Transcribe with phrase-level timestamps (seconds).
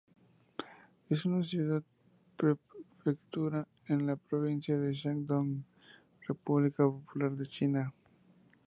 [1.11, 5.63] Es una ciudad-prefectura en la provincia de Shandong,
[6.27, 7.93] República Popular de China.